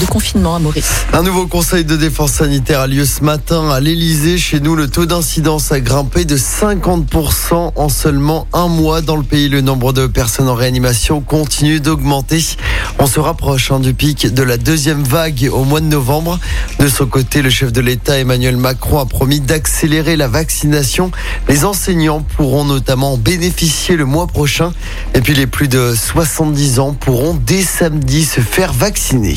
De 0.00 0.06
confinement 0.06 0.56
à 0.56 0.58
Maurice. 0.58 1.06
Un 1.12 1.22
nouveau 1.22 1.46
conseil 1.46 1.84
de 1.84 1.96
défense 1.96 2.32
sanitaire 2.32 2.80
a 2.80 2.86
lieu 2.86 3.04
ce 3.06 3.22
matin 3.24 3.70
à 3.70 3.80
l'Elysée. 3.80 4.36
Chez 4.36 4.60
nous, 4.60 4.76
le 4.76 4.88
taux 4.88 5.06
d'incidence 5.06 5.72
a 5.72 5.80
grimpé 5.80 6.24
de 6.24 6.36
50% 6.36 7.72
en 7.74 7.88
seulement 7.88 8.46
un 8.52 8.68
mois. 8.68 9.00
Dans 9.00 9.16
le 9.16 9.22
pays, 9.22 9.48
le 9.48 9.60
nombre 9.62 9.92
de 9.92 10.06
personnes 10.06 10.48
en 10.48 10.54
réanimation 10.54 11.20
continue 11.20 11.80
d'augmenter. 11.80 12.44
On 12.98 13.06
se 13.06 13.20
rapproche 13.20 13.70
hein, 13.70 13.80
du 13.80 13.94
pic 13.94 14.32
de 14.32 14.42
la 14.42 14.58
deuxième 14.58 15.02
vague 15.02 15.48
au 15.52 15.64
mois 15.64 15.80
de 15.80 15.86
novembre. 15.86 16.38
De 16.78 16.88
son 16.88 17.06
côté, 17.06 17.40
le 17.40 17.50
chef 17.50 17.72
de 17.72 17.80
l'État 17.80 18.18
Emmanuel 18.18 18.56
Macron 18.56 18.98
a 18.98 19.06
promis 19.06 19.40
d'accélérer 19.40 20.16
la 20.16 20.28
vaccination. 20.28 21.10
Les 21.48 21.64
enseignants 21.64 22.24
pourront 22.36 22.64
notamment 22.64 23.16
bénéficier 23.16 23.96
le 23.96 24.04
mois 24.04 24.26
prochain. 24.26 24.72
Et 25.14 25.20
puis 25.20 25.34
les 25.34 25.46
plus 25.46 25.68
de 25.68 25.94
70 25.94 26.80
ans 26.80 26.92
pourront 26.92 27.34
dès 27.34 27.62
samedi 27.62 28.24
se 28.24 28.40
faire 28.40 28.72
vacciner. 28.72 29.36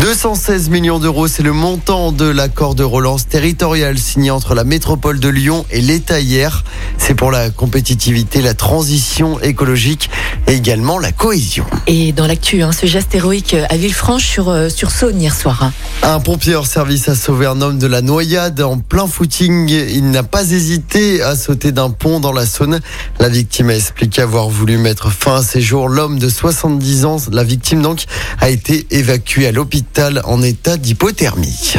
216 0.00 0.70
millions 0.70 0.98
d'euros, 0.98 1.28
c'est 1.28 1.42
le 1.42 1.52
montant 1.52 2.10
de 2.10 2.24
l'accord 2.24 2.74
de 2.74 2.82
relance 2.82 3.28
territoriale 3.28 3.98
signé 3.98 4.30
entre 4.30 4.54
la 4.54 4.64
métropole 4.64 5.20
de 5.20 5.28
Lyon 5.28 5.66
et 5.70 5.82
l'État 5.82 6.20
hier. 6.20 6.64
C'est 6.96 7.12
pour 7.12 7.30
la 7.30 7.50
compétitivité, 7.50 8.40
la 8.40 8.54
transition 8.54 9.38
écologique 9.40 10.08
et 10.46 10.54
également 10.54 10.98
la 10.98 11.12
cohésion. 11.12 11.66
Et 11.86 12.12
dans 12.12 12.26
l'actu, 12.26 12.62
hein, 12.62 12.72
ce 12.72 12.86
geste 12.86 13.14
héroïque 13.14 13.54
à 13.68 13.76
Villefranche 13.76 14.26
sur, 14.26 14.48
euh, 14.48 14.70
sur 14.70 14.90
Saône 14.90 15.20
hier 15.20 15.34
soir. 15.34 15.64
hein. 15.64 15.72
Un 16.02 16.18
pompier 16.18 16.54
hors 16.54 16.66
service 16.66 17.10
a 17.10 17.14
sauvé 17.14 17.44
un 17.44 17.60
homme 17.60 17.78
de 17.78 17.86
la 17.86 18.00
noyade 18.00 18.62
en 18.62 18.78
plein 18.78 19.06
footing. 19.06 19.68
Il 19.68 20.10
n'a 20.10 20.22
pas 20.22 20.50
hésité 20.50 21.22
à 21.22 21.36
sauter 21.36 21.72
d'un 21.72 21.90
pont 21.90 22.20
dans 22.20 22.32
la 22.32 22.46
Saône. 22.46 22.80
La 23.18 23.28
victime 23.28 23.68
a 23.68 23.76
expliqué 23.76 24.22
avoir 24.22 24.48
voulu 24.48 24.78
mettre 24.78 25.10
fin 25.10 25.36
à 25.36 25.42
ses 25.42 25.60
jours. 25.60 25.90
L'homme 25.90 26.18
de 26.18 26.30
70 26.30 27.04
ans, 27.04 27.16
la 27.30 27.44
victime 27.44 27.82
donc, 27.82 28.04
a 28.40 28.48
été 28.48 28.86
évacué 28.90 29.46
à 29.46 29.52
l'hôpital 29.52 29.89
en 30.24 30.40
état 30.42 30.76
d'hypothermie. 30.76 31.74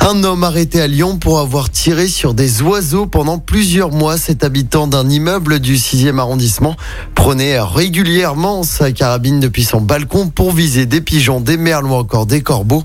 Un 0.00 0.24
homme 0.24 0.42
arrêté 0.42 0.80
à 0.80 0.88
Lyon 0.88 1.16
pour 1.16 1.38
avoir 1.38 1.70
tiré 1.70 2.08
sur 2.08 2.34
des 2.34 2.60
oiseaux 2.62 3.06
pendant 3.06 3.38
plusieurs 3.38 3.92
mois. 3.92 4.16
Cet 4.16 4.42
habitant 4.42 4.88
d'un 4.88 5.08
immeuble 5.08 5.60
du 5.60 5.76
6e 5.76 6.18
arrondissement 6.18 6.76
prenait 7.14 7.60
régulièrement 7.60 8.64
sa 8.64 8.90
carabine 8.90 9.38
depuis 9.38 9.62
son 9.62 9.80
balcon 9.80 10.28
pour 10.28 10.52
viser 10.52 10.86
des 10.86 11.00
pigeons, 11.00 11.40
des 11.40 11.56
merles 11.56 11.86
ou 11.86 11.94
encore 11.94 12.26
des 12.26 12.40
corbeaux. 12.40 12.82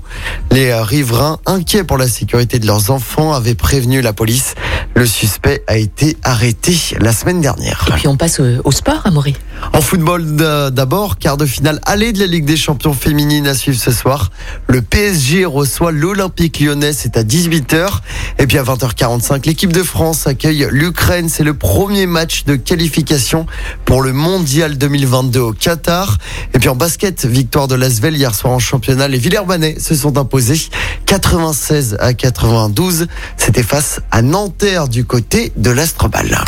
Les 0.52 0.72
riverains, 0.74 1.38
inquiets 1.46 1.82
pour 1.82 1.98
la 1.98 2.08
sécurité 2.08 2.58
de 2.58 2.66
leurs 2.66 2.90
enfants, 2.90 3.32
avaient 3.32 3.56
prévenu 3.56 4.00
la 4.00 4.12
police. 4.12 4.54
Le 4.94 5.06
suspect 5.06 5.64
a 5.66 5.76
été 5.76 6.16
arrêté 6.22 6.76
la 7.00 7.12
semaine 7.12 7.40
dernière. 7.40 7.84
Et 7.88 7.92
puis 7.92 8.08
on 8.08 8.16
passe 8.16 8.40
au, 8.40 8.70
sport 8.70 9.00
à 9.04 9.10
Maurice. 9.10 9.36
En 9.72 9.80
football 9.80 10.36
d'abord, 10.72 11.18
quart 11.18 11.36
de 11.36 11.46
finale 11.46 11.80
aller 11.84 12.12
de 12.12 12.20
la 12.20 12.26
Ligue 12.26 12.44
des 12.44 12.56
Champions 12.56 12.92
féminine 12.92 13.46
à 13.46 13.54
suivre 13.54 13.78
ce 13.78 13.90
soir. 13.90 14.30
Le 14.66 14.82
PSG 14.82 15.44
reçoit 15.44 15.92
l'Olympique 15.92 16.60
lyonnais, 16.60 16.92
c'est 16.92 17.16
à 17.16 17.22
18h. 17.22 18.00
Et 18.38 18.46
puis 18.46 18.58
à 18.58 18.62
20h45, 18.62 19.46
l'équipe 19.46 19.72
de 19.72 19.82
France 19.82 20.26
accueille 20.26 20.66
l'Ukraine. 20.70 21.28
C'est 21.28 21.44
le 21.44 21.54
premier 21.54 22.06
match 22.06 22.44
de 22.44 22.56
qualification 22.56 23.46
pour 23.84 24.02
le 24.02 24.12
Mondial 24.12 24.78
2022 24.78 25.40
au 25.40 25.52
Qatar. 25.52 26.18
Et 26.54 26.58
puis 26.58 26.68
en 26.68 26.76
basket, 26.76 27.26
victoire 27.26 27.68
de 27.68 27.74
l'Asvel 27.74 28.16
hier 28.16 28.34
soir 28.34 28.52
en 28.52 28.58
championnat. 28.58 29.08
Les 29.08 29.18
Villeurbanais 29.18 29.78
se 29.78 29.94
sont 29.94 30.18
imposés 30.18 30.68
96 31.06 31.96
à 32.00 32.14
92. 32.14 33.06
C'était 33.36 33.62
face 33.62 34.00
à 34.10 34.22
Nanterre 34.22 34.88
du 34.88 35.04
côté 35.04 35.52
de 35.56 35.70
l'Astrobal. 35.70 36.44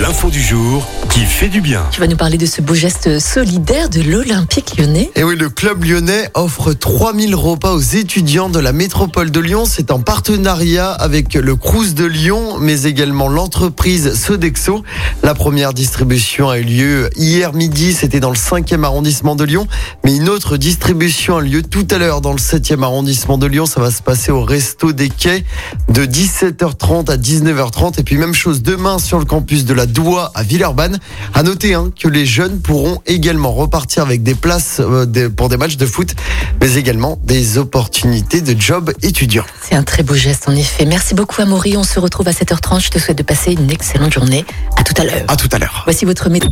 L'info 0.00 0.30
du 0.30 0.40
jour 0.40 0.88
qui 1.10 1.26
fait 1.26 1.50
du 1.50 1.60
bien. 1.60 1.84
Tu 1.90 2.00
vas 2.00 2.06
nous 2.06 2.16
parler 2.16 2.38
de 2.38 2.46
ce 2.46 2.62
beau 2.62 2.72
geste 2.72 3.18
solidaire 3.18 3.90
de 3.90 4.00
l'Olympique 4.00 4.78
lyonnais. 4.78 5.10
Et 5.14 5.24
oui, 5.24 5.36
le 5.36 5.50
club 5.50 5.84
lyonnais 5.84 6.30
offre 6.32 6.72
3000 6.72 7.34
repas 7.34 7.72
aux 7.72 7.80
étudiants 7.80 8.48
de 8.48 8.60
la 8.60 8.72
métropole 8.72 9.30
de 9.30 9.40
Lyon. 9.40 9.64
C'est 9.66 9.90
en 9.90 10.00
partenariat 10.00 10.90
avec 10.90 11.34
le 11.34 11.54
Crous 11.54 11.94
de 11.94 12.06
Lyon, 12.06 12.58
mais 12.60 12.84
également 12.84 13.28
l'entreprise 13.28 14.14
Sodexo. 14.14 14.84
La 15.22 15.34
première 15.34 15.74
distribution 15.74 16.48
a 16.48 16.58
eu 16.58 16.64
lieu 16.64 17.10
hier 17.16 17.52
midi. 17.52 17.92
C'était 17.92 18.20
dans 18.20 18.30
le 18.30 18.36
5e 18.36 18.84
arrondissement 18.84 19.36
de 19.36 19.44
Lyon. 19.44 19.66
Mais 20.04 20.16
une 20.16 20.30
autre 20.30 20.56
distribution 20.56 21.36
a 21.36 21.40
lieu 21.42 21.62
tout 21.62 21.86
à 21.90 21.98
l'heure 21.98 22.22
dans 22.22 22.32
le 22.32 22.38
7e 22.38 22.82
arrondissement 22.82 23.36
de 23.36 23.46
Lyon. 23.46 23.66
Ça 23.66 23.80
va 23.82 23.90
se 23.90 24.00
passer 24.00 24.32
au 24.32 24.44
Resto 24.44 24.92
des 24.92 25.10
Quais 25.10 25.44
de 25.90 26.06
17h30 26.06 27.10
à 27.10 27.18
19h30. 27.18 28.00
Et 28.00 28.02
puis 28.02 28.16
même 28.16 28.34
chose 28.34 28.62
demain 28.62 28.98
sur 28.98 29.18
le 29.18 29.26
campus 29.26 29.66
de 29.66 29.74
la 29.74 29.89
Doua 29.90 30.32
à 30.34 30.42
Villeurbanne. 30.42 30.98
À 31.34 31.42
noter 31.42 31.74
hein, 31.74 31.90
que 31.98 32.08
les 32.08 32.26
jeunes 32.26 32.60
pourront 32.60 33.00
également 33.06 33.52
repartir 33.52 34.02
avec 34.02 34.22
des 34.22 34.34
places 34.34 34.80
euh, 34.80 35.06
des- 35.06 35.28
pour 35.28 35.48
des 35.48 35.56
matchs 35.56 35.76
de 35.76 35.86
foot, 35.86 36.14
mais 36.60 36.74
également 36.74 37.18
des 37.24 37.58
opportunités 37.58 38.40
de 38.40 38.58
job 38.60 38.92
étudiants. 39.02 39.44
C'est 39.68 39.74
un 39.76 39.82
très 39.82 40.02
beau 40.02 40.14
geste 40.14 40.48
en 40.48 40.54
effet. 40.56 40.84
Merci 40.86 41.14
beaucoup 41.14 41.40
à 41.42 41.44
Maurice. 41.44 41.76
On 41.76 41.84
se 41.84 42.00
retrouve 42.00 42.28
à 42.28 42.32
7h30. 42.32 42.80
Je 42.84 42.88
te 42.90 42.98
souhaite 42.98 43.18
de 43.18 43.22
passer 43.22 43.52
une 43.52 43.70
excellente 43.70 44.12
journée. 44.12 44.44
À 44.76 44.82
tout 44.82 44.94
à 44.96 45.04
l'heure. 45.04 45.24
À 45.28 45.36
tout 45.36 45.48
à 45.52 45.58
l'heure. 45.58 45.82
Voici 45.84 46.04
votre 46.04 46.28
météo. 46.30 46.50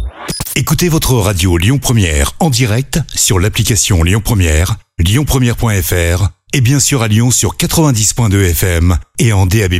Écoutez 0.57 0.89
votre 0.89 1.15
radio 1.15 1.57
Lyon 1.57 1.79
Première 1.79 2.33
en 2.41 2.51
direct 2.51 3.01
sur 3.15 3.39
l'application 3.39 4.03
Lyon 4.03 4.21
Première, 4.25 4.77
lyonpremière.fr 4.99 6.29
et 6.55 6.61
bien 6.61 6.81
sûr 6.81 7.03
à 7.03 7.09
Lyon 7.09 7.31
sur 7.31 7.57
90.2 7.57 8.51
FM 8.51 8.97
et 9.19 9.33
en 9.33 9.47
DAB+. 9.47 9.75